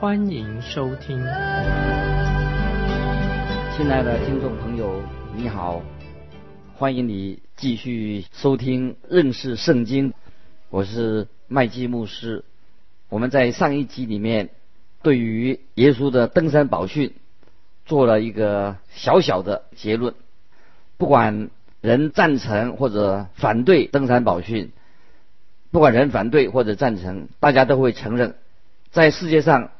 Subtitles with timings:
[0.00, 1.18] 欢迎收听。
[3.76, 5.02] 亲爱的听众朋友，
[5.34, 5.82] 你好，
[6.76, 10.14] 欢迎你继续收听认识圣经，
[10.70, 12.44] 我是麦基牧师。
[13.08, 14.50] 我们在上一集里面
[15.02, 17.12] 对于耶稣的登山宝训
[17.84, 20.14] 做了一个小小的结论，
[20.96, 21.50] 不管。
[21.80, 24.72] 人赞成或者反对登山宝训，
[25.70, 28.34] 不管人反对或者赞成，大家都会承认，
[28.90, 29.70] 在世界上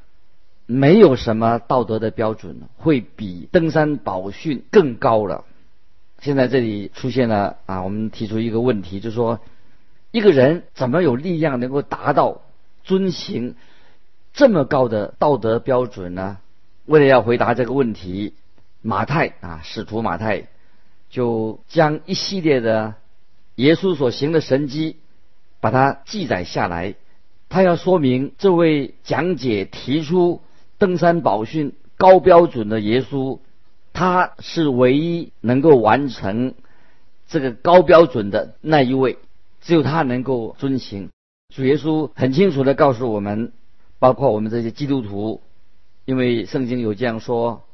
[0.70, 5.46] 没有什么道德的标准会比登山宝训更高了。
[6.20, 9.40] 现在这里出现了啊，我们提出一个问题，就是说，
[10.10, 12.42] 一个人怎么有力量能够达到
[12.84, 13.56] 遵行
[14.34, 16.36] 这么高的道德标准呢？
[16.84, 18.34] 为了要回答这个问题，
[18.82, 20.48] 马太啊，使徒马太。
[21.10, 22.92] 就将一系列的
[23.54, 24.96] 耶稣所行的神迹，
[25.58, 26.96] 把它记载下来。
[27.48, 30.42] 他要说明这位讲解提出
[30.78, 33.40] 登山宝训高标准的耶稣，
[33.92, 36.54] 他是唯一能够完成
[37.26, 39.18] 这个高标准的那一位，
[39.60, 41.10] 只有他能够遵行。
[41.54, 43.52] 主耶稣很清楚的告诉我们，
[43.98, 45.42] 包括我们这些基督徒，
[46.04, 47.64] 因为圣经有这样说。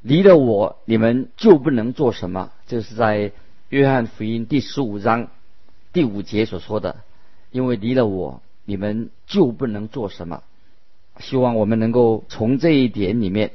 [0.00, 2.50] 离了我，你们就不能做什么。
[2.66, 3.30] 这是在
[3.68, 5.28] 约翰福音第十五章
[5.92, 6.96] 第五节所说的。
[7.52, 10.42] 因为离了我，你们就不能做什么。
[11.18, 13.52] 希望我们能够从这一点里面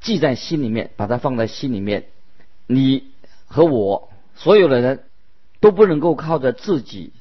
[0.00, 2.04] 记在心里面，把它放在心里面。
[2.66, 3.04] 你
[3.46, 5.04] 和我所有的人
[5.60, 7.12] 都不能够靠着自己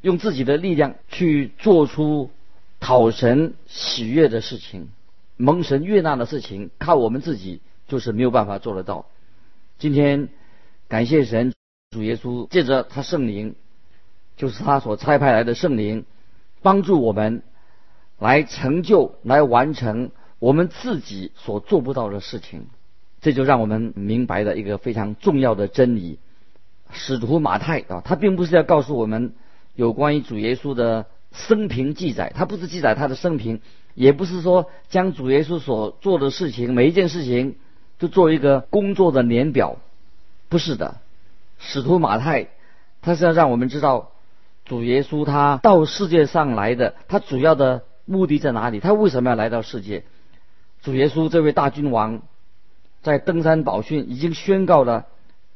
[0.00, 2.30] 用自己的力量去做出
[2.80, 4.88] 讨神喜悦的事情、
[5.36, 7.60] 蒙神悦纳的事情，靠我们自己。
[7.88, 9.06] 就是没有办法做得到。
[9.78, 10.28] 今天
[10.88, 11.54] 感谢神，
[11.92, 13.54] 主耶稣借着他圣灵，
[14.36, 16.04] 就是他所差派来的圣灵，
[16.62, 17.44] 帮助我们
[18.18, 22.66] 来成就、来完成我们自己所做不到的事情。
[23.20, 26.18] 这就让我们明白了一个非常重要的真理：
[26.92, 29.34] 使徒马太啊，他并不是要告诉我们
[29.74, 33.60] 有关于主耶稣的生平记载，他不是记载他的生平，
[33.94, 37.56] 也不是说将主耶稣所做的事情每一件事情。
[37.98, 39.78] 都做一个工作的年表，
[40.50, 40.98] 不是的。
[41.58, 42.48] 使徒马太，
[43.00, 44.10] 他是要让我们知道
[44.66, 48.80] 主耶稣他到世界上来的，他主要的目的在哪里？
[48.80, 50.04] 他为什么要来到世界？
[50.82, 52.22] 主耶稣这位大君王，
[53.02, 55.06] 在登山宝训已经宣告了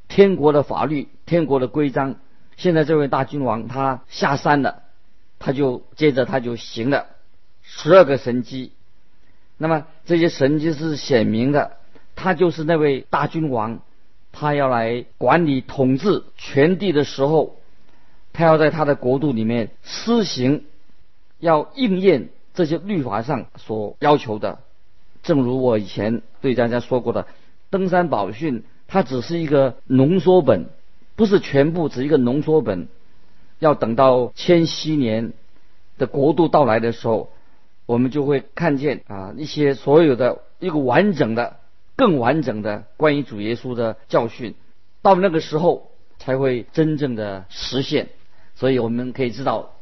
[0.08, 2.16] 天国的法律、天国的规章。
[2.56, 4.82] 现在这位大君王他下山了，
[5.38, 7.06] 他就接着他就行了
[7.62, 8.72] 十二个神迹。
[9.56, 11.78] 那么这些神迹是显明的。
[12.16, 13.80] 他就是那位大君王，
[14.30, 17.56] 他要来管理统治全地的时候，
[18.34, 20.64] 他要在他的国度里面施行，
[21.38, 22.28] 要应验
[22.60, 24.58] 这些律法上所要求的。
[25.22, 27.26] 正如我以前对大家说过的，
[27.70, 30.66] 登山宝训它只是一个浓缩本，
[31.16, 32.88] 不是全部，只一个浓缩本。
[33.60, 35.32] 要等到千禧年
[35.96, 37.30] 的国度到来的时候，
[37.86, 41.56] 我们就会看见啊一些所有的一个完整的。
[41.96, 44.54] 更完整的关于主耶稣的教训，
[45.00, 48.10] 到那个时候才会真正的实现。
[48.54, 49.72] 所以我们可以知道，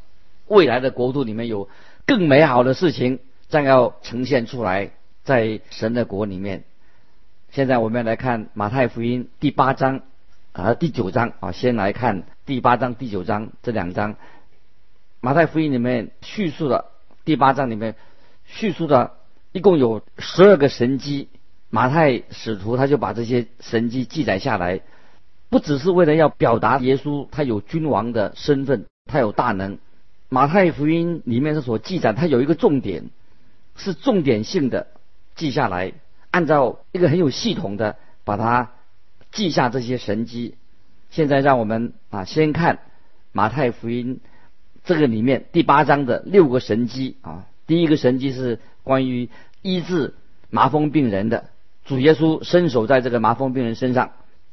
[0.47, 1.69] 未来的国度里面有
[2.09, 3.19] 更美好的事情
[3.51, 4.93] 将要呈现出来，
[5.25, 6.65] 在神的国里面。
[7.51, 10.01] 现在我们来看马太福音第八章
[10.53, 14.15] 啊第九章啊，先来看第八章第九章这两章。
[15.21, 16.87] 马太福音里面叙述的
[17.27, 17.95] 第八章里面
[18.47, 19.13] 叙述的
[19.53, 21.29] 一共有十二个神迹。
[21.69, 24.81] 马太使徒他就把这些神迹记载下来，
[25.51, 29.77] 不只是为了要表达耶稣他有君王的身份，他有大能。
[30.29, 33.11] 马太福音里面所记载，它有一个重点，
[33.77, 34.89] 是重点性的
[35.37, 35.93] 记下来，
[36.31, 38.73] 按照一个很有系统的把它
[39.33, 40.57] 记下这些神迹。
[41.11, 42.81] 现在让我们啊先看
[43.33, 44.21] 马太福音
[44.85, 49.31] 这个里面第八章的六个神迹啊，第一个神迹是关于
[49.63, 50.15] 医治
[50.51, 51.47] 麻风病人的。
[51.87, 54.13] 主耶稣伸手在这个麻风病人身上，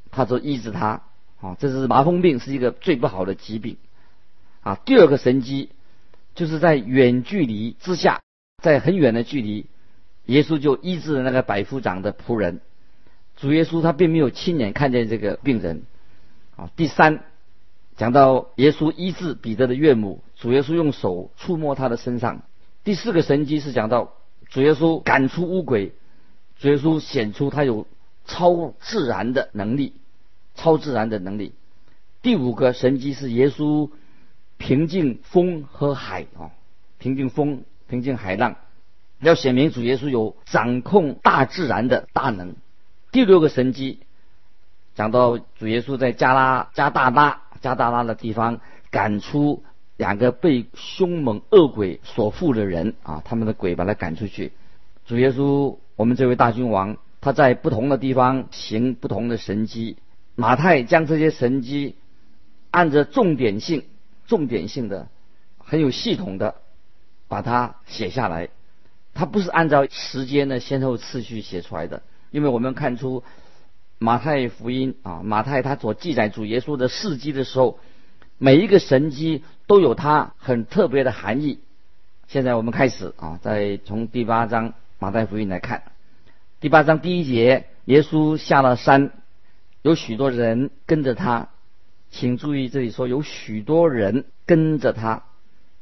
[0.10, 1.02] 他就医治他。
[1.42, 3.76] 啊，这是麻风病是一个最不好的疾病。
[4.66, 5.70] 啊，第二个神迹
[6.34, 8.22] 就是在远距离之下，
[8.64, 9.68] 在很远的距离，
[10.26, 12.62] 耶稣就医治了那个百夫长的仆人。
[13.38, 15.84] 主耶稣他并没有亲眼看见这个病人。
[16.56, 17.20] 啊，第三，
[17.96, 22.42] 讲到耶稣医治彼得的岳母，主耶稣用手触摸他的身上。
[22.84, 24.14] 第四个神迹是讲到
[24.50, 25.94] 主耶稣赶出乌鬼，
[26.58, 27.86] 主耶稣显出他有
[28.26, 29.94] 超自然的能力，
[30.56, 31.54] 超自然的能力。
[32.24, 33.92] 第五个神迹是耶稣
[34.66, 36.50] 平静风和海啊，
[36.98, 38.56] 平静风，平静海浪，
[39.20, 42.56] 要显明主耶稣有掌控大自然的大能。
[43.12, 44.00] 第六个神迹。
[44.96, 48.60] 讲到主耶稣在加拉加大拉加大拉的地方
[48.90, 49.64] 赶出
[49.98, 54.52] 两个被凶猛恶鬼所附的人啊，他们的鬼把他赶出去。
[55.06, 59.98] 主耶稣，我们这位大君王，他在不同的地方行不同的神迹。
[60.34, 61.98] 马太将这些神迹
[62.72, 63.84] 按着重点性、
[64.28, 65.08] 重点性的、
[65.58, 66.56] 很有系统的
[67.28, 68.50] 把它写下来。
[69.14, 73.24] 它不是按照时间的先后次序写出来的，因为我们看出。
[73.98, 77.80] 马太福音啊，马太他所记载主耶稣的事迹的时候，
[78.38, 81.60] 每一个神迹都有它很特别的含义。
[82.28, 85.84] 现在我们开始啊，再从第八章马太福音来看，
[86.60, 89.12] 第八章第一节，耶稣下了山，
[89.82, 91.48] 有许多人跟着他。
[92.16, 95.24] 请注意这里说有许多人跟着他，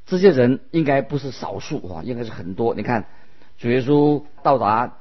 [0.08, 2.74] 这些人应该不是少数啊，应该是很多。
[2.74, 3.06] 你看，
[3.60, 4.98] 主耶稣到达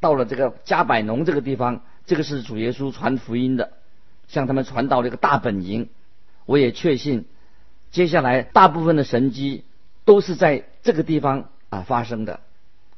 [0.00, 1.82] 到了这个加百农这个地方。
[2.06, 3.74] 这个是主耶稣传福音的，
[4.28, 5.90] 向他们传到了一个大本营。
[6.46, 7.26] 我也确信，
[7.90, 9.64] 接下来大部分的神迹
[10.06, 12.40] 都是在这个地方啊发生的。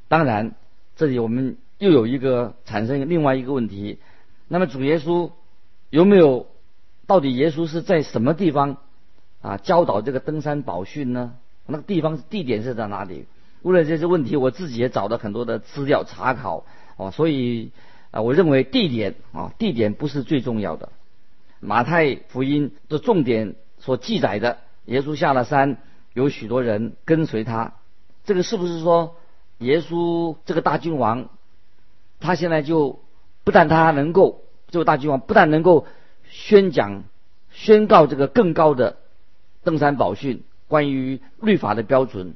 [0.07, 0.55] 当然，
[0.95, 3.99] 这里我们又有一个产生另外一个问题：
[4.47, 5.31] 那么主耶稣
[5.89, 6.47] 有没有？
[7.07, 8.77] 到底耶稣是在什么地方
[9.41, 11.33] 啊教导这个登山宝训呢？
[11.65, 13.25] 那个地方地点是在哪里？
[13.61, 16.65] 为了这些问题，我自己也找了很多的资料查考
[16.97, 17.71] 哦，所以。
[18.11, 20.87] 啊，我认为地点啊，地点不是最重要的。
[21.59, 25.79] 马太福音的重点所记载的，耶稣下了山，
[26.13, 27.73] 有许多人跟随他。
[28.23, 29.17] 这个是不是说，
[29.57, 31.27] 耶稣这个大君王，
[32.21, 33.01] 他现在就
[33.43, 35.85] 不但他能够，这个大君王不但能够
[36.35, 37.03] 宣讲、
[37.51, 38.97] 宣告这个更高的
[39.63, 42.35] 登山宝训，关于律法的标准，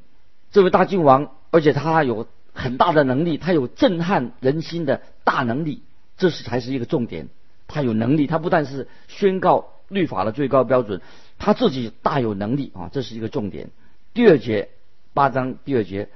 [0.51, 2.27] 这位大君王，而且他有。
[2.51, 5.81] 很大的能力，他有震撼人心的大能力，
[6.17, 7.29] 这是才是一个重点。
[7.67, 10.99] 他有能力，他不但是宣告律法的最高标准，
[11.37, 13.69] 他自己大有能力啊，这是一个重点。
[14.13, 14.69] 第二节
[15.13, 16.09] 八章第二节，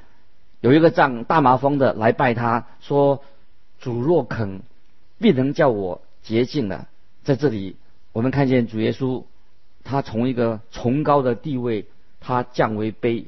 [0.59, 3.24] 有一个长大麻风的来拜他，说
[3.80, 4.63] ：“主若肯，
[5.19, 6.89] 必能叫我洁净了。”
[7.23, 7.75] 在这里，
[8.11, 9.23] 我们看见主耶稣，
[9.83, 11.85] 他从一个崇高的地位，
[12.19, 13.25] 他降为卑。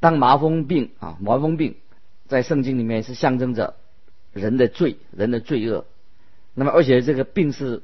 [0.00, 1.76] 当麻风病啊，麻风病。
[2.26, 3.74] 在圣经里面是象征着
[4.32, 5.84] 人的罪、人的罪恶。
[6.54, 7.82] 那么，而且这个病是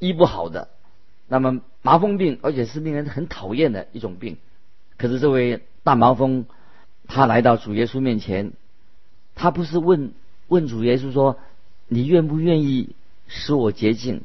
[0.00, 0.68] 医不好的。
[1.28, 4.38] 那么，麻风病，而且是令人很讨厌的一种病。
[4.98, 6.46] 可是，这位大麻风，
[7.06, 8.52] 他来到主耶稣面前，
[9.36, 10.12] 他不是问
[10.48, 11.38] 问主耶稣说
[11.86, 12.96] ：“你愿不愿意
[13.28, 14.22] 使我洁净？”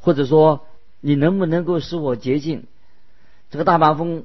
[0.00, 0.66] 或者说
[1.00, 2.66] ：“你能不能够使我洁净？”
[3.50, 4.24] 这个大麻风。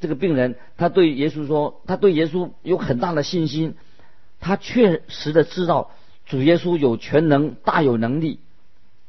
[0.00, 3.74] 这个病人，他对耶稣说，他对耶稣有很大的信心，
[4.38, 5.90] 他确实的知道
[6.24, 8.38] 主耶稣有全能、大有能力，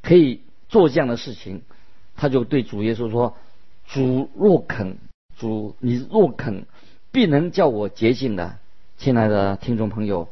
[0.01, 1.62] 可以做这样的事情。
[2.15, 3.38] 他就对主耶稣说
[3.86, 4.98] ：“主若肯，
[5.38, 6.65] 主你若肯，
[7.12, 8.58] 必能叫我洁净的。”
[8.98, 10.27] 亲爱的听众朋友，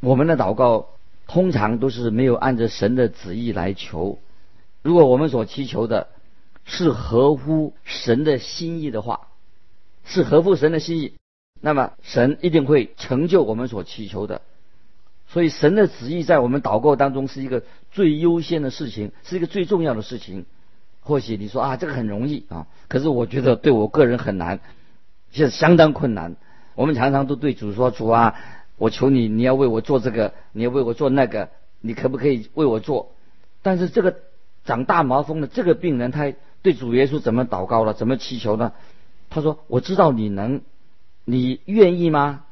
[0.00, 0.88] 我们的祷告
[1.26, 4.18] 通常都是没有按着神的旨意来求。
[4.82, 6.08] 如果我们所祈求的
[6.64, 9.28] 是合乎神的心意的话，
[10.04, 11.14] 是合乎神的心意，
[11.60, 14.42] 那么神一定会成就我们所祈求的。
[15.28, 20.44] 所以神的旨意在我们祷告当中是一个最优先的事情，是一个最重要的事情。
[21.02, 24.60] 或许你说啊，这个很容易啊，可是我觉得对我个人很难，
[25.32, 26.36] 是相当困难。
[26.74, 28.34] 我们常常都对主说：“主啊，
[28.76, 33.12] 我求你，你要为我做这个，你要为我做那个，你可不可以为我做？”
[33.62, 34.16] 但是这个
[34.70, 37.92] 长大麻风的这个病人，他对主耶稣怎么祷告了？
[37.92, 38.72] 怎么祈求呢？
[39.28, 40.60] 他说：“我知道你能，
[41.24, 42.44] 你愿意吗？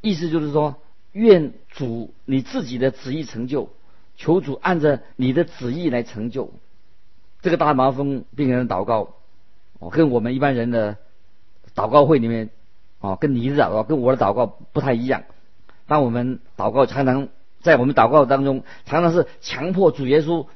[0.00, 0.76] 意思就是说，
[1.10, 3.70] 愿主你自己的旨意成就，
[4.16, 6.52] 求主按着你的旨意来成就。
[7.42, 9.14] 这个大麻风病人的祷告，
[9.80, 10.96] 哦，跟我们一般人的
[11.74, 12.50] 祷告会里面，
[13.00, 15.24] 哦，跟你的祷告跟我的祷告不太一样。
[15.88, 17.26] 当我们祷告，常常
[17.60, 20.46] 在我们祷告当中，常常是强迫主耶稣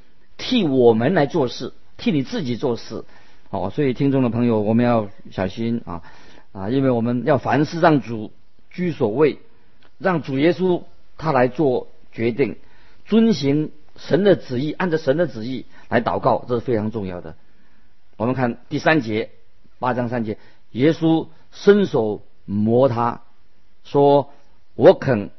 [0.41, 3.05] 替我们来做事，替你自己做事。”
[3.53, 6.03] 哦，所以听众的朋友，我们要小心啊
[6.53, 6.71] 啊！
[6.71, 8.33] 因为我们要凡事让主
[8.71, 9.41] 居所位，
[9.99, 10.85] 让主耶稣
[11.19, 12.57] 他来做决定，
[13.07, 17.35] 遵行神的旨意，按照神的旨意来祷告，这是非常重要的。
[18.17, 19.31] 我们看第三节，
[19.81, 20.39] 八章三节，
[20.71, 23.23] 耶稣伸手摸他，
[23.83, 24.31] 说
[24.77, 25.31] ：“我肯，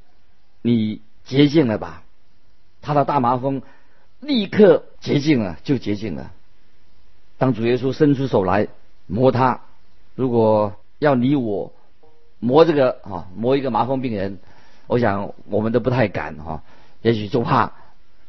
[0.61, 2.03] 你洁净了吧。”
[2.83, 3.61] 他的大麻风
[4.21, 6.31] 立刻洁净了，就洁净了。
[7.37, 8.67] 当主耶稣伸出手来
[9.07, 9.61] 摸他，
[10.15, 11.73] 如果要你我
[12.39, 14.37] 摸这个啊，摸一个麻风病人，
[14.87, 16.63] 我想我们都不太敢哈，
[17.01, 17.73] 也许就怕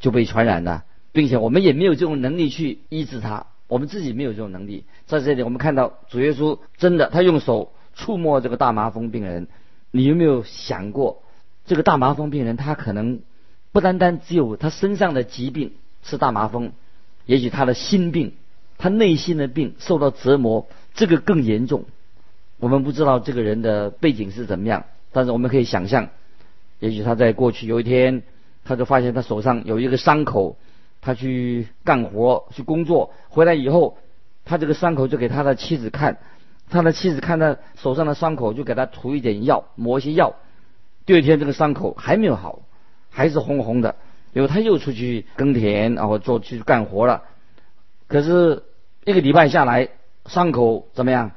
[0.01, 4.85] 就被传染了，并且我们也没有这种能力去医治他，我们自己没有这种能力。
[5.07, 9.47] 在这里，我们看到主耶稣真的，他用手触摸这个大麻风病人，
[9.91, 11.23] 你有没有想过，
[11.67, 13.21] 这个大麻风病人他可能？
[13.73, 16.73] 不单单只有他身上的疾病是大麻风，
[17.27, 18.35] 也许他的心病，
[18.79, 21.85] 他内心的病受到折磨，这个更严重。
[22.59, 26.09] 我们不知道这个人的背景是怎么样，但是我们可以想象，
[26.81, 28.23] 也许他在过去有一天，
[28.65, 30.57] 他就发现他手上有一个伤口，
[31.01, 33.99] 他去干活去工作回来以后，
[34.45, 36.19] 他这个伤口就给他的妻子看，
[36.69, 40.35] 他的妻子看他手上的伤口就给他涂一点药，抹一些药，
[41.07, 42.63] 第二天这个伤口还没有好。
[43.15, 43.97] 还是红红的，
[44.33, 47.23] 因为他又出去耕田，然后做去干活了。
[48.09, 48.65] 可是
[49.05, 49.89] 一个礼拜下来，
[50.27, 51.33] 伤口怎么样？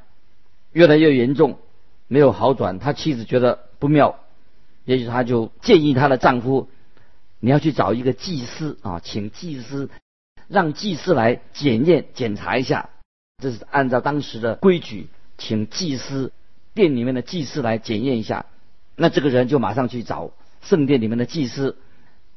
[0.72, 1.58] 越来越严重，
[2.08, 2.80] 没有好转。
[2.80, 4.20] 他妻子觉得不妙，
[4.84, 6.70] 也许他就建议他的丈夫
[7.40, 9.90] ：“你要去找一个祭司啊，请祭司，
[10.48, 12.90] 让祭司来检验检查一下。”
[13.42, 16.32] 这是按照当时的规矩，请祭司
[16.74, 18.46] 店里面的祭司来检验一下。
[18.96, 20.32] 那这个人就马上去找。
[20.62, 21.78] 圣殿里面的祭司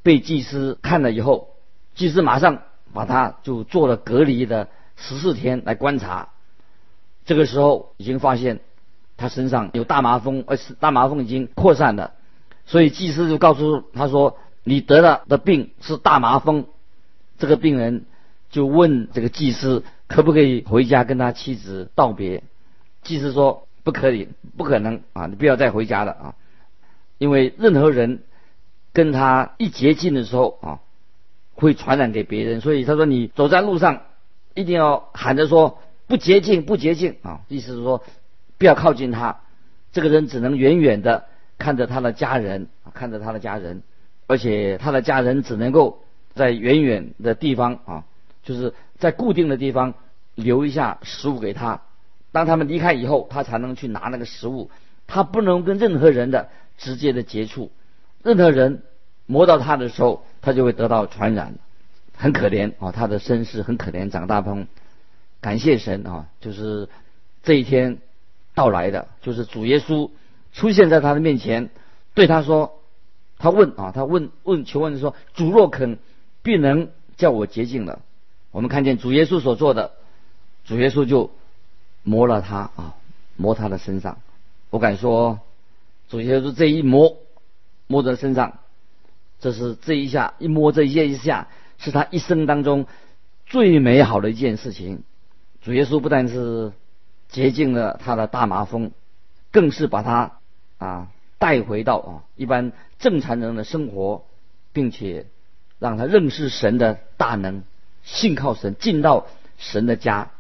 [0.09, 1.51] 被祭司看了以后，
[1.95, 2.63] 祭司马上
[2.95, 6.31] 把他就做了隔离的十四天来观察。
[7.27, 8.61] 这个时候已经发现
[9.19, 12.15] 他身上有大麻风，而是大麻风已经扩散了。
[12.65, 16.65] 所以祭司就告诉他说：“你得了的病是大麻风。”
[17.37, 18.07] 这个病人
[18.49, 22.43] 就问这个祭司可不可以回家跟他妻子道别。
[23.03, 25.27] 祭司说：“不可以，不可能啊！
[25.27, 26.35] 你不要再回家了啊！”
[27.19, 28.23] 因为任何人
[28.99, 30.81] 跟他一接近的时候啊，
[31.55, 34.03] 会传染给别人，所以他说你走在路上
[34.55, 35.79] 一定要喊着说
[36.09, 38.03] 不洁净，不洁净啊，意思是说
[38.59, 39.39] 不要靠近他。
[39.93, 41.27] 这个人只能远远的
[41.59, 43.85] 看着他的家人，看着他的家人，
[44.27, 46.03] 而且他的家人只能够
[46.35, 48.05] 在远远的地方啊，
[48.43, 49.95] 就是在固定的地方
[50.35, 51.83] 留一下食物给他。
[52.33, 54.73] 当他们离开以后，他才能去拿那个食物。
[55.07, 56.49] 他不能跟任何人的。
[56.81, 57.73] 直接的接触，
[58.23, 58.83] 任何人
[59.27, 61.55] 摸到他的时候，他就会得到传染，
[62.15, 62.93] 很可怜啊！
[62.93, 64.11] 他的身世很可怜。
[64.11, 64.67] 长大鹏，
[65.41, 66.27] 感谢神啊！
[66.41, 66.89] 就是
[67.43, 67.99] 这一天
[68.55, 70.11] 到来的，就是主耶稣
[70.53, 71.71] 出现在他的面前，
[72.15, 72.81] 对他说
[73.39, 75.99] ：“他问啊，他问问求问说，主若肯，
[76.43, 78.01] 必能叫我洁净了。”
[78.51, 79.93] 我们看见主耶稣所做的，
[80.65, 81.31] 主耶稣就
[82.03, 82.95] 摸了他啊，
[83.37, 84.19] 摸他的身上。
[84.71, 85.41] 我敢说。
[86.11, 87.19] 主耶稣这一摸，
[87.89, 88.61] 摸在身上，
[89.41, 92.87] 这是这一下一摸这一下，是他一生当中
[93.47, 95.03] 最美好的一件事情。
[95.63, 96.73] 主耶稣不但是
[97.29, 98.93] 洁净了他的大麻风，
[99.51, 100.39] 更是把他
[100.79, 104.25] 啊带回到啊一般正常人的生活，
[104.73, 105.27] 并且
[105.81, 107.63] 让他认识神的大能，
[108.05, 109.27] 信靠神，进到
[109.57, 110.31] 神的家。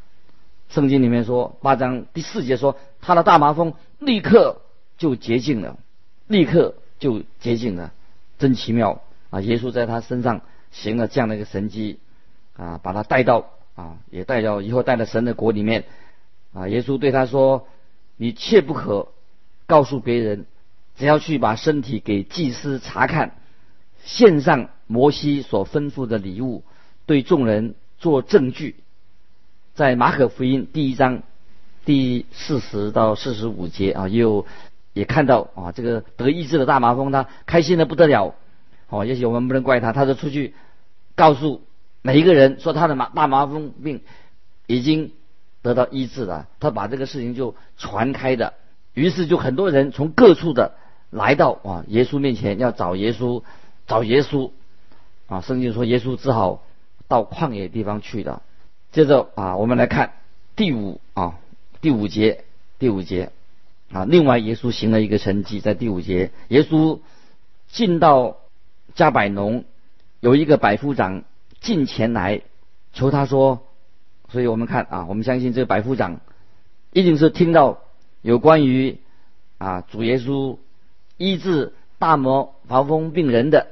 [0.68, 4.60] 圣经里面说八章第四节说，他的大麻风立刻。
[4.98, 5.78] 就洁净了，
[6.26, 7.92] 立刻就洁净了，
[8.38, 9.40] 真奇妙啊！
[9.40, 10.40] 耶稣在他身上
[10.72, 11.98] 行了这样的一个神迹
[12.56, 15.84] 啊，把他带到啊，也带到以后带到神的国里面
[16.52, 16.66] 啊。
[16.68, 17.68] 耶稣对他说
[18.18, 19.08] ：“你切不可
[19.66, 20.46] 告诉别人，
[20.96, 23.36] 只要去把身体给祭司查看，
[24.04, 26.64] 献上摩西所吩咐的礼物，
[27.06, 28.76] 对众人做证据。”
[29.76, 31.22] 在马可福音第一章
[31.84, 34.46] 第四十到四十五节啊，又。
[34.98, 38.34] 也看到啊，这个得医治的大麻风，他开心的不得了。
[38.88, 40.56] 哦，也许我们不能怪他，他就出去
[41.14, 41.62] 告诉
[42.02, 44.00] 每一个人说他的麻大麻风病
[44.66, 45.12] 已经
[45.62, 46.48] 得到医治了。
[46.58, 48.54] 他把这个事情就传开的，
[48.92, 50.74] 于是就很多人从各处的
[51.10, 53.44] 来到啊耶稣面前要找耶稣，
[53.86, 54.50] 找耶稣
[55.28, 55.40] 啊。
[55.42, 56.64] 圣经说耶稣只好
[57.06, 58.42] 到旷野地方去的。
[58.90, 60.14] 接着啊，我们来看
[60.56, 61.38] 第五啊
[61.80, 62.42] 第五节
[62.80, 63.30] 第五节。
[63.92, 64.04] 啊！
[64.04, 67.00] 另外，耶稣行了一个神迹，在第五节，耶稣
[67.68, 68.36] 进到
[68.94, 69.64] 加百农，
[70.20, 71.24] 有一个百夫长
[71.60, 72.42] 进前来
[72.92, 73.66] 求他说，
[74.28, 76.20] 所以我们看啊，我们相信这个百夫长
[76.92, 77.80] 一定是听到
[78.20, 78.98] 有关于
[79.56, 80.58] 啊主耶稣
[81.16, 83.68] 医治大魔防风病人的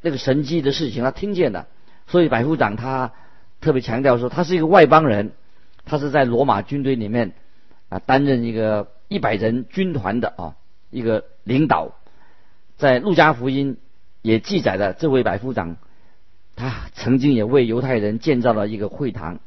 [0.00, 1.66] 那个神迹的事情，他听见的。
[2.06, 3.12] 所以百夫长他
[3.60, 5.32] 特别强调说，他是一个外邦人，
[5.84, 7.32] 他是在罗马军队里面
[7.88, 10.56] 啊担任一个一百人军团的啊
[10.90, 11.96] 一个领导。
[12.76, 13.76] 在路加福音
[14.22, 15.76] 也记载了这位百夫长，
[16.54, 19.40] 他曾经也为犹太人建造了一个会堂。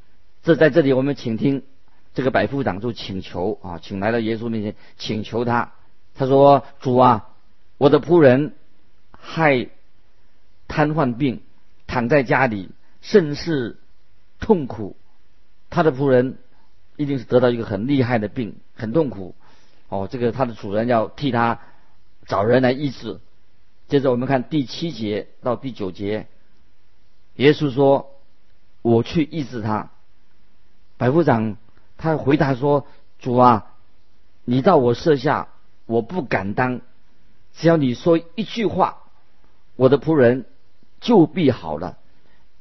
[0.43, 1.63] 这在这里我们请听
[2.13, 5.72] 这个百夫长就请求啊，请来了耶稣面前请求他，
[6.13, 7.29] 他说：“主啊，
[7.77, 8.53] 我的仆人
[9.12, 9.70] 害
[10.67, 11.41] 瘫痪病，
[11.88, 12.70] 躺在家里
[13.01, 13.77] 甚是
[14.41, 14.98] 痛苦。
[15.70, 16.38] 他的仆人
[16.98, 19.34] 一定是得到一个很厉害的病，很痛苦。
[19.94, 21.60] 哦，这个他的主人要替他。”
[22.26, 23.20] 找人来医治。
[23.90, 26.28] 接着我们看第七节到第九节，
[27.36, 28.16] 耶稣说
[28.82, 29.92] ：“我去医治他。”
[30.96, 31.58] 百夫长
[31.98, 32.88] 他回答说
[33.20, 33.74] ：“主啊，
[34.46, 35.50] 你到我舍下，
[35.86, 36.80] 我不敢当。
[37.54, 39.04] 只要你说一句话，
[39.76, 40.46] 我的仆人
[41.02, 41.98] 就必好了。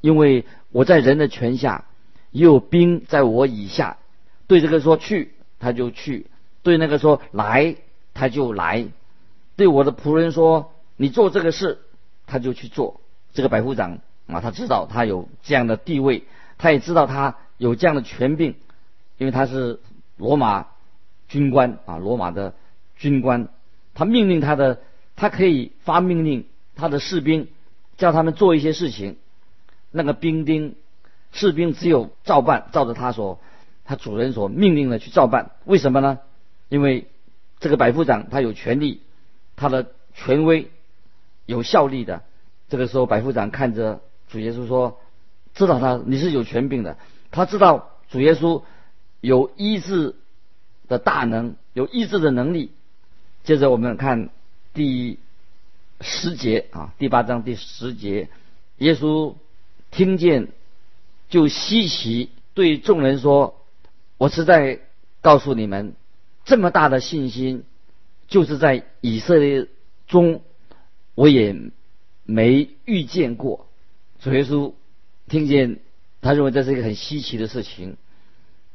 [0.01, 1.85] 因为我在人的权下，
[2.33, 3.97] 也有兵在我以下。
[4.49, 6.27] 对这个说去，他就去；
[6.63, 7.77] 对那个说来，
[8.15, 8.87] 他就来。”
[9.57, 11.79] 对我的仆人说：“你做这个事，
[12.27, 13.01] 他就去做。”
[13.35, 16.25] 这个百夫长啊，他知道他有这样的地位，
[16.59, 18.57] 他也知道他有这样的权柄，
[19.19, 19.81] 因为他是
[20.17, 20.67] 罗马
[21.29, 22.55] 军官啊，罗马的
[22.97, 23.49] 军官。
[23.95, 24.81] 他命令他的，
[25.17, 27.49] 他可以发命令他的士兵，
[27.99, 29.17] 叫他们做一些事情。
[29.91, 30.77] 那个兵丁、
[31.33, 33.39] 士兵只有照办，照着他所
[33.85, 35.51] 他主人所命令的去照办。
[35.65, 36.19] 为什么呢？
[36.73, 37.07] 因为
[37.61, 39.03] 这个百夫长他有权利。
[39.55, 40.71] 他的权威
[41.45, 42.23] 有效力的。
[42.71, 44.01] 这个时候，百夫长看着
[44.31, 44.99] 主耶稣说
[45.55, 46.97] ：“知道他你是有权柄的。
[47.31, 48.63] 他知道主耶稣
[49.21, 50.17] 有医治
[50.89, 52.73] 的大能，有医治的能力。”
[53.45, 54.31] 接着我们看
[54.73, 55.19] 第
[56.01, 58.31] 十节啊，第八章第十节，
[58.79, 59.35] 耶稣
[59.91, 60.49] 听见
[61.29, 63.61] 就稀奇，对众人说
[64.17, 64.81] ：“我是在
[65.21, 65.95] 告诉你们，
[66.53, 67.65] 这么大的信心。”
[68.29, 69.69] 就是在以色列
[70.07, 70.43] 中，
[71.15, 71.55] 我也
[72.25, 73.67] 没遇见过。
[74.21, 74.73] 主耶稣
[75.29, 75.81] 听见，
[76.23, 77.97] 他认为这是一个很稀奇的事情，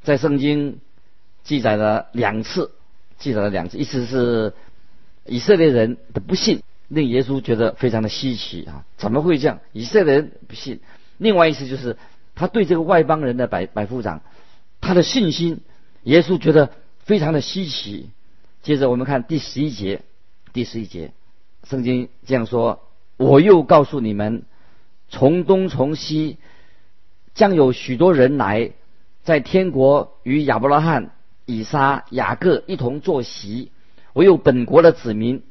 [0.03, 0.79] 在圣经
[1.43, 2.71] 记载了两次，
[3.17, 4.53] 记载了两次，一次是
[5.25, 8.85] 以色列人的不信，令耶稣觉得非常的稀奇啊！
[8.97, 9.59] 怎么会这样？
[9.73, 10.81] 以色列人不信。
[11.17, 11.97] 另外一次就是
[12.35, 14.21] 他对这个外邦人的百百夫长，
[14.81, 15.61] 他的信心，
[16.03, 16.69] 耶稣觉得
[17.07, 18.09] 非常的稀奇。
[18.61, 20.01] 接着我们看第十一节，
[20.51, 21.13] 第十一节，
[21.63, 22.81] 圣经这样说
[23.15, 24.43] ：“我又告诉你们，
[25.07, 26.37] 从东从西，
[27.33, 28.71] 将有许多人来，
[29.23, 31.11] 在天国与亚伯拉罕、
[31.45, 33.71] 以撒、雅各一同坐席；
[34.11, 35.43] 唯有本国的子民，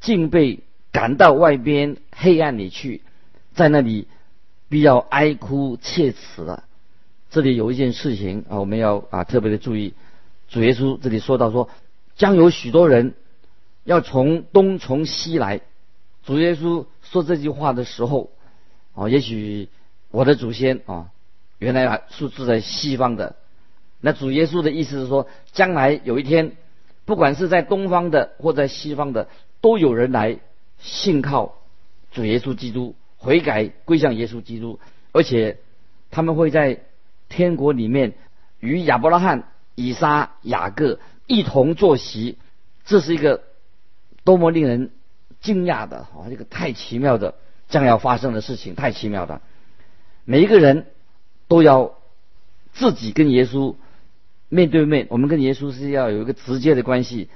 [0.00, 0.60] 竟被
[0.92, 3.00] 赶到外边黑暗里去，
[3.54, 4.06] 在那里
[4.68, 6.64] 必要哀哭切齿了。”
[7.30, 9.94] 这里有一件事情啊，我们要啊特别的注意。
[10.50, 11.70] 主耶稣这里说到说。
[12.16, 13.14] 将有许多人
[13.84, 15.62] 要从东从西来。
[16.22, 18.30] 主耶稣说这句话的时候，
[18.94, 19.70] 啊，也许
[20.10, 21.12] 我的祖先啊，
[21.58, 23.36] 原来啊是住在西方的。
[24.02, 26.58] 那主耶稣的意思是说，将来有一天，
[27.06, 29.28] 不管是在东方的或在西方的，
[29.62, 30.38] 都有人来
[30.78, 31.54] 信靠
[32.12, 34.78] 主耶稣基督，悔改归向耶稣基督，
[35.12, 35.56] 而且
[36.10, 36.80] 他们会在
[37.30, 38.12] 天国里面
[38.58, 39.48] 与亚伯拉罕、
[39.84, 40.98] 以撒、雅各。
[41.26, 42.38] 一同坐席，
[42.84, 43.42] 这是一个
[44.24, 44.90] 多么令人
[45.40, 46.26] 惊讶的啊！
[46.28, 47.36] 这个太奇妙的
[47.68, 49.40] 将要发生的事情，太奇妙的。
[50.24, 50.86] 每一个人
[51.46, 51.94] 都要
[52.72, 53.76] 自己跟耶稣
[54.48, 57.28] 面对面，我们跟耶稣是要有一个直接的关系。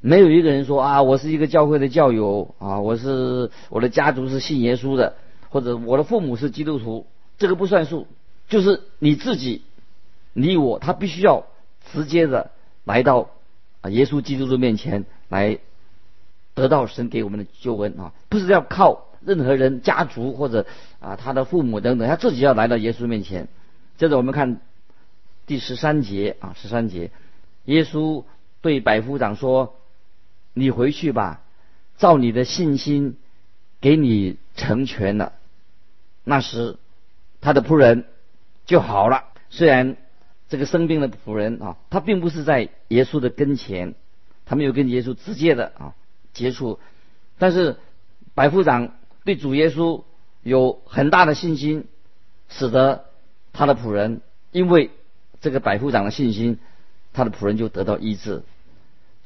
[0.00, 5.14] 没有一个人说啊，我是一个教会的教友啊，我是我的家族是信耶稣的，
[5.50, 7.06] 或者我的父母是基督徒，
[7.38, 8.08] 这个不算数。
[8.48, 9.62] 就是你自己，
[10.32, 11.46] 你我，他必须要
[11.92, 12.50] 直接的
[12.84, 13.30] 来到
[13.80, 13.90] 啊。
[13.90, 15.58] 耶稣基督的面前来
[16.54, 20.66] 得到神给我们的救恩啊，不是要靠任何人、家族或者
[21.00, 23.48] 啊他的父母等等，他自己要来到耶稣面前。
[23.98, 24.60] 接着我们看
[25.46, 27.10] 第十三节啊，十三节，
[27.64, 28.24] 耶稣
[28.60, 29.76] 对百夫长说
[30.54, 31.42] ：“你回去吧，
[31.98, 33.16] 照你的信心
[33.80, 35.32] 给你成全了。”
[36.24, 36.76] 那时
[37.40, 38.04] 他的仆人
[38.64, 39.96] 就好了，虽然。
[40.48, 43.94] 这个生病的仆人啊，他并不是在耶稣的跟前，
[44.44, 45.94] 他没有跟耶稣直接的啊
[46.32, 46.78] 接触，
[47.38, 47.76] 但是
[48.34, 48.92] 百夫长
[49.24, 50.04] 对主耶稣
[50.42, 51.86] 有很大的信心，
[52.48, 53.06] 使得
[53.52, 54.20] 他的仆人
[54.52, 54.90] 因为
[55.40, 56.58] 这个百夫长的信心，
[57.12, 58.42] 他的仆人就得到医治。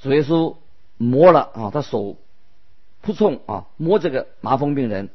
[0.01, 0.57] 主耶稣
[0.97, 2.17] 摸了啊，他手
[3.03, 5.11] 扑冲啊摸这个麻风病人，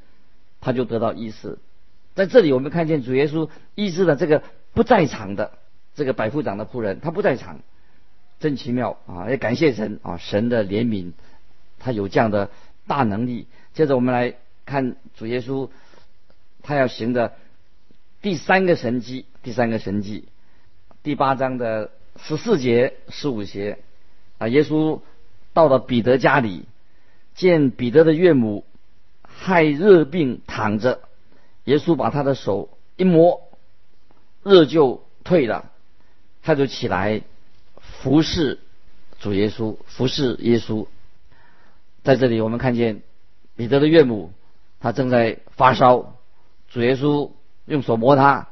[0.61, 1.57] 他就得到医治。
[2.13, 5.57] 在这里我们看见主耶稣医治了这个不在场的
[5.95, 7.59] 这个百夫长的仆人，他不在场，
[8.39, 9.29] 真奇妙啊！
[9.29, 11.13] 也感谢神啊，神的怜悯，
[11.79, 12.51] 他有这样的
[12.85, 13.47] 大能力。
[13.73, 15.69] 接着我们来看主耶稣
[16.61, 17.33] 他要行的
[18.21, 20.27] 第三个神迹，第三个神迹，
[21.01, 23.79] 第八章的十四节、十五节
[24.37, 24.99] 啊，耶稣
[25.53, 26.65] 到了彼得家里。
[27.35, 28.63] 见彼得的岳母
[29.23, 31.01] 害热病躺着，
[31.65, 33.41] 耶稣把他的手一摸，
[34.41, 35.69] 热就退了，
[36.45, 37.23] 他就起来
[37.79, 38.59] 服侍
[39.19, 40.85] 主耶稣，服侍耶稣。
[42.03, 43.01] 在这里，我们看见
[43.55, 44.31] 彼得的岳母，
[44.79, 46.13] 他正在发烧，
[46.69, 47.31] 主耶稣
[47.65, 48.49] 用手摸他，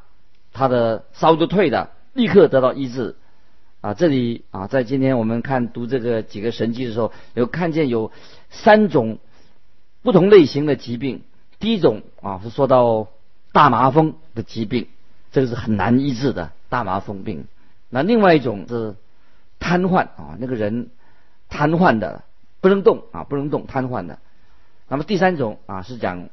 [0.54, 3.16] 他的烧就退了，立刻得到医治。
[3.82, 8.12] 啊，这里啊，在今天我们看读这个几个神迹的时候，有看见有
[8.50, 9.20] 三种
[10.02, 11.22] 不同类型的疾病。
[11.60, 13.10] 第一种啊，是说到
[13.52, 14.88] 大麻风的疾病，
[15.32, 17.46] 这个是很难医治的大麻风病。
[17.94, 18.96] 那另外一种是
[19.60, 20.90] 瘫痪啊，那个人
[21.48, 22.24] 瘫痪的
[22.60, 24.18] 不能动啊，不能动，瘫痪的。
[24.88, 26.30] 那么第三种啊，是讲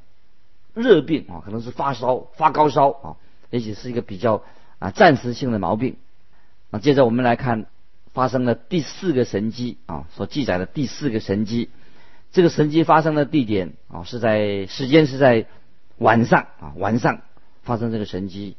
[0.72, 3.16] 热病啊，可能是发烧、发高烧啊，
[3.50, 4.42] 也许是一个比较
[4.78, 5.96] 啊暂时性的毛病。
[6.70, 7.66] 那接着我们来看
[8.14, 11.68] 发生的第四个神迹啊，所记载的第四个神迹。
[12.32, 15.44] 这个神迹发生的地点啊，是在时间是在
[15.98, 17.20] 晚上啊，晚上
[17.62, 18.56] 发生这个神迹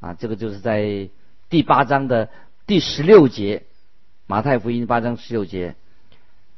[0.00, 1.10] 啊，这个就是在
[1.54, 2.30] 第八章的
[2.66, 3.62] 第十六节，
[4.26, 5.76] 马太福音八章十六节。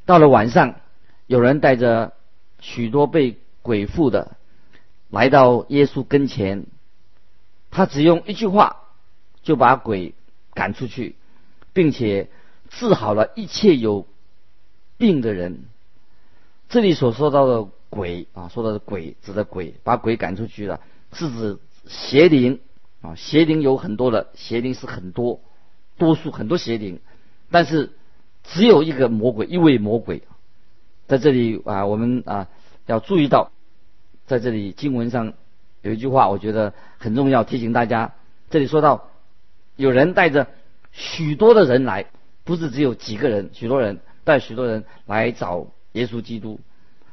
[0.06, 0.76] 到了晚上，
[1.26, 2.14] 有人带着
[2.60, 4.38] 许多被鬼附的
[5.10, 6.64] 来到耶稣跟前，
[7.70, 8.84] 他只用一句话
[9.42, 10.14] 就把鬼。
[10.54, 11.14] 赶出去，
[11.74, 12.30] 并且
[12.70, 14.06] 治好了一切有
[14.96, 15.64] 病的人。
[16.70, 20.80] 这里所说到的鬼啊，说到的鬼指的鬼，把鬼赶出去了，
[21.12, 22.60] 是指邪灵
[23.06, 23.14] 啊。
[23.14, 25.40] 邪灵有很多的，邪灵是很多，
[25.96, 27.00] 多数很多邪灵，
[27.50, 27.92] 但是
[28.42, 30.22] 只有一个魔鬼，一位魔鬼。
[31.06, 32.48] 在这里啊，我们啊
[32.86, 33.50] 要注意到，
[34.26, 35.34] 在这里经文上
[35.82, 38.14] 有一句话，我觉得很重要，提醒大家。
[38.50, 39.10] 这里说到。
[39.78, 40.46] 有人带着
[40.90, 42.06] 许多的人来，
[42.44, 46.60] 不是只有几个人，许多人带许多人来找耶稣基督。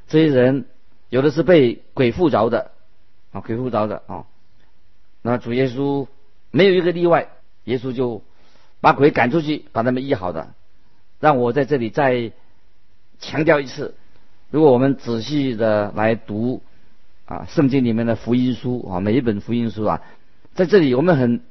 [0.08, 0.63] 这些人
[1.10, 2.71] 有的是被鬼附着的
[3.34, 4.23] 啊，鬼附着的啊。
[5.23, 6.05] 那主耶稣
[6.51, 7.29] 没有一个例外，
[7.63, 8.21] 耶稣就
[8.79, 10.53] 把鬼赶出去，把他们医好的。
[11.19, 12.31] 让我在这里再
[13.17, 13.95] 强调一次：
[14.51, 16.62] 如果我们仔细的来读
[17.25, 20.01] 啊圣经里面的福音书啊，每一本福音书啊，
[20.53, 21.41] 在这里我们很。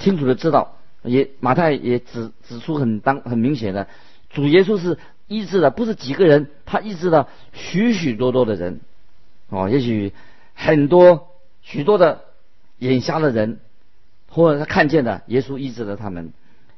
[0.00, 3.88] 清楚的知道，也马太也指指出很当很明显的，
[4.30, 8.78] 主耶稣是医治的，不是几个人，他医治了许许多多的人，
[9.48, 10.12] 哦，也许
[10.54, 11.30] 很多
[11.62, 12.20] 许多的
[12.78, 13.60] 眼瞎的人，
[14.28, 16.32] 或者他看见的耶稣医治了他们，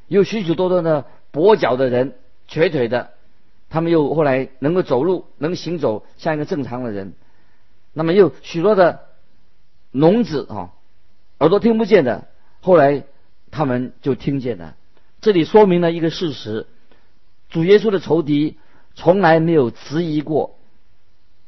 [0.08, 2.14] 有许许多多的跛脚的人、
[2.48, 3.10] 瘸腿的，
[3.68, 7.14] 他们又后来能够走路、能行走，像一个正常的人，
[7.92, 9.06] 那么又许多的
[9.90, 10.72] 聋子啊，
[11.38, 12.28] 耳朵听不见的，
[12.60, 13.04] 后来。
[13.52, 14.76] 他们就听见了，
[15.20, 16.68] 这里说明了一个事实：
[17.48, 18.58] 主耶稣的仇敌
[18.94, 20.56] 从来没有质疑过，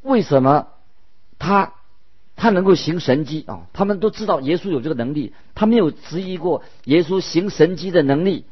[0.02, 0.66] 为什么
[1.38, 1.74] 他
[2.42, 3.68] 他能够行神迹啊？
[3.72, 8.46] 他们都知道耶稣有这个能力，他没有质疑过耶稣行神迹的能力。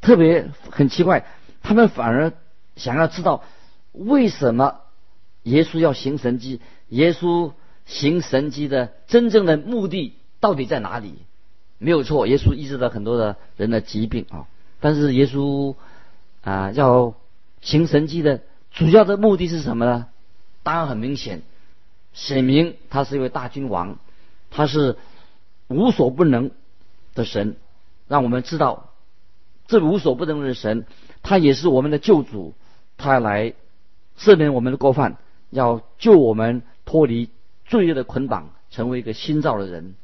[0.00, 1.24] 特别很奇怪，
[1.62, 2.32] 他们反而
[2.74, 3.44] 想要知道
[3.92, 4.80] 为什么
[5.44, 6.60] 耶稣要行神迹？
[6.88, 7.52] 耶稣
[7.86, 11.14] 行神迹的真正的目的到底在哪里？
[11.78, 14.48] 没有错，耶稣医治了很多的人的疾病啊。
[14.80, 15.76] 但是耶稣
[16.42, 17.14] 啊，要
[17.60, 18.40] 行神迹的
[18.72, 20.08] 主要的目的是什么呢？
[20.64, 21.42] 当然很明显，
[22.12, 23.98] 显明他是一位大君王，
[24.50, 24.96] 他是
[25.68, 26.50] 无所不能
[27.14, 27.56] 的神，
[28.08, 28.90] 让我们知道
[29.66, 30.86] 这无所不能的神，
[31.22, 32.54] 他也是我们的救主，
[32.96, 33.54] 他来
[34.18, 35.18] 赦免我们的过犯，
[35.50, 37.30] 要救我们脱离
[37.64, 39.94] 罪恶的捆绑，成为一个新造的人。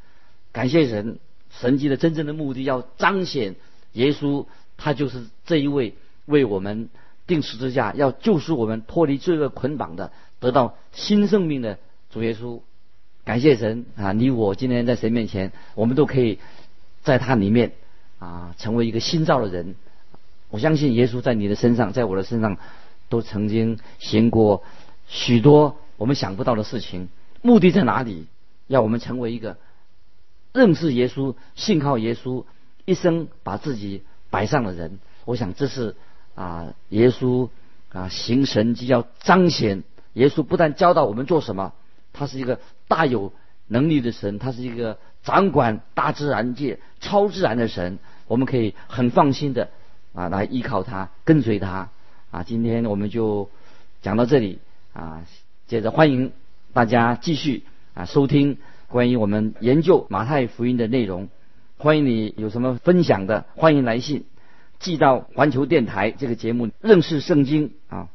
[0.53, 1.19] 感谢神。
[1.49, 3.55] 神迹的真正的目的，要彰显
[3.93, 4.45] 耶稣，
[4.77, 5.95] 他就是这一位
[6.27, 6.91] 为我们
[7.27, 11.79] 定十字架，要救赎我们脱离罪恶捆绑的，得到新生命的
[12.11, 12.61] 主耶稣。
[13.25, 14.13] 感谢神啊！
[14.13, 16.39] 你我今天在神面前，我们都可以
[17.03, 17.73] 在他里面
[18.21, 19.75] 啊，成为一个新造的人。
[20.49, 22.57] 我相信耶稣在你的身上，在我的身上，
[23.09, 24.63] 都曾经行过
[25.09, 27.09] 许多我们想不到的事情。
[27.43, 28.27] 目的在哪里？
[28.69, 29.57] 要我们成为一个。
[30.53, 32.45] 认识耶稣、信靠耶稣、
[32.85, 35.97] 一生把自己摆上的人，我想这是
[36.35, 37.49] 啊，耶稣
[37.93, 39.83] 啊行神迹要彰显
[40.15, 41.75] 耶稣不但教导我们做什么，
[42.17, 43.33] 他是一个大有
[43.69, 49.69] 能力的神，他是一个掌管大自然界、超自然的神，我们可以很放心的
[50.15, 51.91] 啊来依靠他，跟随他
[52.31, 52.43] 啊。
[52.43, 53.51] 今天我们就
[54.01, 54.61] 讲到这里
[54.95, 55.23] 啊，
[55.67, 56.33] 接着欢迎
[56.73, 58.57] 大家继续啊收听
[58.89, 61.29] 关于我们研究马太福音的内容。
[61.77, 64.25] 欢迎你有什么分享的，欢迎来信
[64.79, 68.09] 寄到环球电台这个节目认识圣经啊。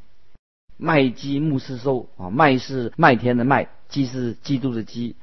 [0.84, 5.16] 麦基牧师收啊，麦是麦田的麦，基是基督的基。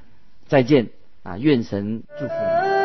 [0.47, 0.91] 再见
[1.25, 2.78] 啊，愿神祝福你。